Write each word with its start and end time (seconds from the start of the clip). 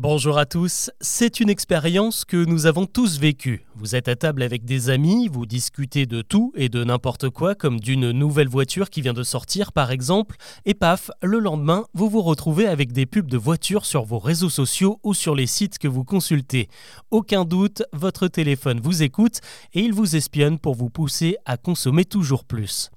Bonjour 0.00 0.38
à 0.38 0.46
tous, 0.46 0.92
c'est 1.00 1.40
une 1.40 1.50
expérience 1.50 2.24
que 2.24 2.36
nous 2.36 2.66
avons 2.66 2.86
tous 2.86 3.18
vécue. 3.18 3.66
Vous 3.74 3.96
êtes 3.96 4.06
à 4.06 4.14
table 4.14 4.44
avec 4.44 4.64
des 4.64 4.90
amis, 4.90 5.26
vous 5.26 5.44
discutez 5.44 6.06
de 6.06 6.22
tout 6.22 6.52
et 6.54 6.68
de 6.68 6.84
n'importe 6.84 7.30
quoi, 7.30 7.56
comme 7.56 7.80
d'une 7.80 8.12
nouvelle 8.12 8.46
voiture 8.46 8.90
qui 8.90 9.02
vient 9.02 9.12
de 9.12 9.24
sortir 9.24 9.72
par 9.72 9.90
exemple, 9.90 10.36
et 10.66 10.74
paf, 10.74 11.10
le 11.20 11.40
lendemain, 11.40 11.84
vous 11.94 12.08
vous 12.08 12.22
retrouvez 12.22 12.68
avec 12.68 12.92
des 12.92 13.06
pubs 13.06 13.28
de 13.28 13.36
voitures 13.36 13.84
sur 13.84 14.04
vos 14.04 14.20
réseaux 14.20 14.50
sociaux 14.50 15.00
ou 15.02 15.14
sur 15.14 15.34
les 15.34 15.48
sites 15.48 15.78
que 15.78 15.88
vous 15.88 16.04
consultez. 16.04 16.68
Aucun 17.10 17.44
doute, 17.44 17.82
votre 17.92 18.28
téléphone 18.28 18.78
vous 18.78 19.02
écoute 19.02 19.40
et 19.74 19.80
il 19.80 19.92
vous 19.92 20.14
espionne 20.14 20.60
pour 20.60 20.76
vous 20.76 20.90
pousser 20.90 21.38
à 21.44 21.56
consommer 21.56 22.04
toujours 22.04 22.44
plus. 22.44 22.92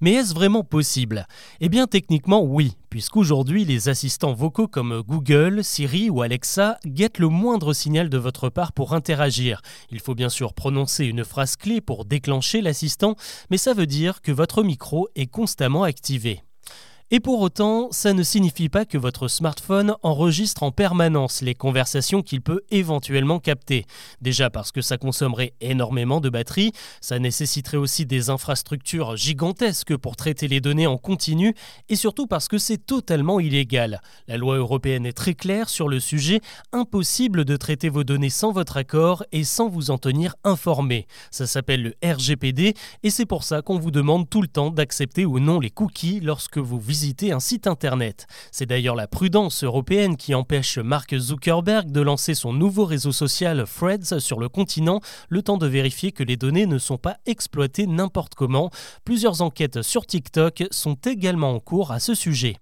Mais 0.00 0.12
est-ce 0.12 0.34
vraiment 0.34 0.64
possible? 0.64 1.26
Eh 1.60 1.68
bien 1.68 1.86
techniquement 1.86 2.42
oui, 2.42 2.76
puisqu'aujourd'hui 2.90 3.64
les 3.64 3.88
assistants 3.88 4.32
vocaux 4.32 4.68
comme 4.68 5.02
Google, 5.02 5.64
Siri 5.64 6.10
ou 6.10 6.22
Alexa 6.22 6.78
guettent 6.86 7.18
le 7.18 7.28
moindre 7.28 7.72
signal 7.72 8.08
de 8.08 8.18
votre 8.18 8.48
part 8.48 8.72
pour 8.72 8.94
interagir. 8.94 9.62
Il 9.90 10.00
faut 10.00 10.14
bien 10.14 10.28
sûr 10.28 10.54
prononcer 10.54 11.04
une 11.06 11.24
phrase 11.24 11.56
clé 11.56 11.80
pour 11.80 12.04
déclencher 12.04 12.60
l'assistant, 12.60 13.16
mais 13.50 13.58
ça 13.58 13.74
veut 13.74 13.86
dire 13.86 14.22
que 14.22 14.32
votre 14.32 14.62
micro 14.62 15.08
est 15.14 15.26
constamment 15.26 15.84
activé. 15.84 16.42
Et 17.14 17.20
pour 17.20 17.42
autant, 17.42 17.88
ça 17.90 18.14
ne 18.14 18.22
signifie 18.22 18.70
pas 18.70 18.86
que 18.86 18.96
votre 18.96 19.28
smartphone 19.28 19.96
enregistre 20.02 20.62
en 20.62 20.70
permanence 20.70 21.42
les 21.42 21.54
conversations 21.54 22.22
qu'il 22.22 22.40
peut 22.40 22.62
éventuellement 22.70 23.38
capter. 23.38 23.84
Déjà 24.22 24.48
parce 24.48 24.72
que 24.72 24.80
ça 24.80 24.96
consommerait 24.96 25.52
énormément 25.60 26.22
de 26.22 26.30
batterie, 26.30 26.72
ça 27.02 27.18
nécessiterait 27.18 27.76
aussi 27.76 28.06
des 28.06 28.30
infrastructures 28.30 29.14
gigantesques 29.18 29.94
pour 29.94 30.16
traiter 30.16 30.48
les 30.48 30.62
données 30.62 30.86
en 30.86 30.96
continu, 30.96 31.54
et 31.90 31.96
surtout 31.96 32.26
parce 32.26 32.48
que 32.48 32.56
c'est 32.56 32.78
totalement 32.78 33.40
illégal. 33.40 34.00
La 34.26 34.38
loi 34.38 34.56
européenne 34.56 35.04
est 35.04 35.12
très 35.12 35.34
claire 35.34 35.68
sur 35.68 35.90
le 35.90 36.00
sujet, 36.00 36.40
impossible 36.72 37.44
de 37.44 37.58
traiter 37.58 37.90
vos 37.90 38.04
données 38.04 38.30
sans 38.30 38.52
votre 38.52 38.78
accord 38.78 39.22
et 39.32 39.44
sans 39.44 39.68
vous 39.68 39.90
en 39.90 39.98
tenir 39.98 40.34
informé. 40.44 41.06
Ça 41.30 41.46
s'appelle 41.46 41.82
le 41.82 41.94
RGPD, 42.02 42.72
et 43.02 43.10
c'est 43.10 43.26
pour 43.26 43.44
ça 43.44 43.60
qu'on 43.60 43.78
vous 43.78 43.90
demande 43.90 44.30
tout 44.30 44.40
le 44.40 44.48
temps 44.48 44.70
d'accepter 44.70 45.26
ou 45.26 45.40
non 45.40 45.60
les 45.60 45.68
cookies 45.68 46.20
lorsque 46.20 46.56
vous 46.56 46.80
visitez 46.80 47.01
un 47.30 47.40
site 47.40 47.66
internet. 47.66 48.26
C'est 48.50 48.66
d'ailleurs 48.66 48.94
la 48.94 49.08
prudence 49.08 49.64
européenne 49.64 50.16
qui 50.16 50.34
empêche 50.34 50.78
Mark 50.78 51.16
Zuckerberg 51.16 51.90
de 51.90 52.00
lancer 52.00 52.34
son 52.34 52.52
nouveau 52.52 52.84
réseau 52.84 53.12
social 53.12 53.64
Threads 53.64 54.20
sur 54.20 54.38
le 54.38 54.48
continent, 54.48 55.00
le 55.28 55.42
temps 55.42 55.56
de 55.56 55.66
vérifier 55.66 56.12
que 56.12 56.22
les 56.22 56.36
données 56.36 56.66
ne 56.66 56.78
sont 56.78 56.98
pas 56.98 57.16
exploitées 57.26 57.86
n'importe 57.86 58.34
comment. 58.34 58.70
Plusieurs 59.04 59.42
enquêtes 59.42 59.82
sur 59.82 60.06
TikTok 60.06 60.64
sont 60.70 60.96
également 61.04 61.54
en 61.54 61.60
cours 61.60 61.90
à 61.90 61.98
ce 61.98 62.14
sujet. 62.14 62.56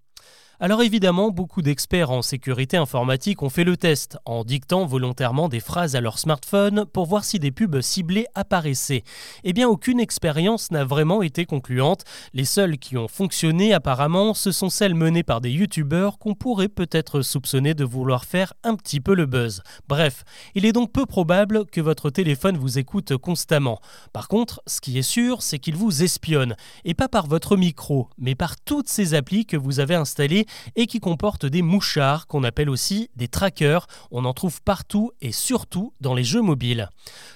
Alors 0.62 0.82
évidemment, 0.82 1.30
beaucoup 1.30 1.62
d'experts 1.62 2.10
en 2.10 2.20
sécurité 2.20 2.76
informatique 2.76 3.42
ont 3.42 3.48
fait 3.48 3.64
le 3.64 3.78
test 3.78 4.18
en 4.26 4.44
dictant 4.44 4.84
volontairement 4.84 5.48
des 5.48 5.58
phrases 5.58 5.96
à 5.96 6.02
leur 6.02 6.18
smartphone 6.18 6.84
pour 6.84 7.06
voir 7.06 7.24
si 7.24 7.38
des 7.38 7.50
pubs 7.50 7.80
ciblées 7.80 8.26
apparaissaient. 8.34 9.02
Eh 9.42 9.54
bien, 9.54 9.66
aucune 9.70 9.98
expérience 9.98 10.70
n'a 10.70 10.84
vraiment 10.84 11.22
été 11.22 11.46
concluante. 11.46 12.04
Les 12.34 12.44
seules 12.44 12.76
qui 12.76 12.98
ont 12.98 13.08
fonctionné 13.08 13.72
apparemment, 13.72 14.34
ce 14.34 14.52
sont 14.52 14.68
celles 14.68 14.94
menées 14.94 15.22
par 15.22 15.40
des 15.40 15.50
youtubeurs 15.50 16.18
qu'on 16.18 16.34
pourrait 16.34 16.68
peut-être 16.68 17.22
soupçonner 17.22 17.72
de 17.72 17.84
vouloir 17.86 18.26
faire 18.26 18.52
un 18.62 18.74
petit 18.74 19.00
peu 19.00 19.14
le 19.14 19.24
buzz. 19.24 19.62
Bref, 19.88 20.24
il 20.54 20.66
est 20.66 20.72
donc 20.72 20.92
peu 20.92 21.06
probable 21.06 21.64
que 21.64 21.80
votre 21.80 22.10
téléphone 22.10 22.58
vous 22.58 22.78
écoute 22.78 23.16
constamment. 23.16 23.80
Par 24.12 24.28
contre, 24.28 24.60
ce 24.66 24.82
qui 24.82 24.98
est 24.98 25.02
sûr, 25.02 25.40
c'est 25.40 25.58
qu'il 25.58 25.76
vous 25.76 26.02
espionne, 26.02 26.54
et 26.84 26.92
pas 26.92 27.08
par 27.08 27.28
votre 27.28 27.56
micro, 27.56 28.10
mais 28.18 28.34
par 28.34 28.60
toutes 28.60 28.90
ces 28.90 29.14
applis 29.14 29.46
que 29.46 29.56
vous 29.56 29.80
avez 29.80 29.94
installées 29.94 30.44
et 30.76 30.86
qui 30.86 31.00
comporte 31.00 31.46
des 31.46 31.62
mouchards 31.62 32.26
qu'on 32.26 32.44
appelle 32.44 32.70
aussi 32.70 33.10
des 33.16 33.28
trackers. 33.28 33.86
On 34.10 34.24
en 34.24 34.32
trouve 34.32 34.62
partout 34.62 35.12
et 35.20 35.32
surtout 35.32 35.92
dans 36.00 36.14
les 36.14 36.24
jeux 36.24 36.42
mobiles. 36.42 36.88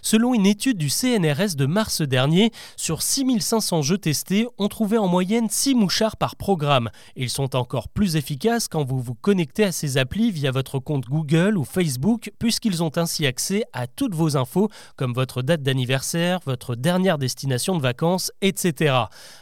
Selon 0.02 0.34
une 0.34 0.46
étude 0.46 0.78
du 0.78 0.90
CNRS 0.90 1.56
de 1.56 1.66
mars 1.66 2.02
dernier, 2.02 2.50
sur 2.76 3.02
6500 3.02 3.82
jeux 3.82 3.98
testés, 3.98 4.46
on 4.58 4.68
trouvait 4.68 4.98
en 4.98 5.08
moyenne 5.08 5.48
6 5.48 5.74
mouchards 5.74 6.16
par 6.16 6.36
programme. 6.36 6.90
Ils 7.16 7.30
sont 7.30 7.56
encore 7.56 7.88
plus 7.88 8.16
efficaces 8.16 8.68
quand 8.68 8.84
vous 8.84 9.00
vous 9.00 9.14
connectez 9.14 9.64
à 9.64 9.72
ces 9.72 9.98
applis 9.98 10.30
via 10.30 10.50
votre 10.50 10.78
compte 10.78 11.06
Google 11.06 11.56
ou 11.56 11.64
Facebook, 11.64 12.30
puisqu'ils 12.38 12.82
ont 12.82 12.92
ainsi 12.96 13.26
accès 13.26 13.64
à 13.72 13.86
toutes 13.86 14.14
vos 14.14 14.36
infos, 14.36 14.68
comme 14.96 15.12
votre 15.12 15.42
date 15.42 15.62
d'anniversaire, 15.62 16.40
votre 16.44 16.74
dernière 16.74 17.18
destination 17.18 17.76
de 17.76 17.82
vacances, 17.82 18.32
etc. 18.42 18.94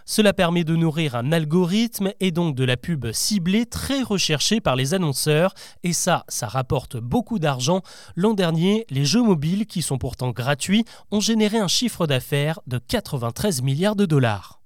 Cela 0.05 0.33
permet 0.33 0.65
de 0.65 0.77
nourrir 0.77 1.15
un 1.15 1.33
algorithme 1.33 2.13
et 2.21 2.31
donc 2.31 2.55
de 2.55 2.65
la 2.65 2.77
pub 2.77 3.11
ciblée 3.13 3.62
très 3.67 4.03
recherché 4.03 4.61
par 4.61 4.77
les 4.77 4.95
annonceurs 4.95 5.55
et 5.83 5.93
ça, 5.93 6.25
ça 6.29 6.47
rapporte 6.47 6.97
beaucoup 6.97 7.39
d'argent. 7.39 7.83
L'an 8.17 8.35
dernier, 8.35 8.87
les 8.91 9.05
jeux 9.05 9.23
mobiles, 9.23 9.67
qui 9.67 9.83
sont 9.83 9.99
pourtant 9.99 10.31
gratuits, 10.31 10.85
ont 11.11 11.21
généré 11.21 11.59
un 11.59 11.69
chiffre 11.69 12.07
d'affaires 12.07 12.61
de 12.67 12.79
93 12.79 13.63
milliards 13.63 13.97
de 13.97 14.07
dollars. 14.07 14.62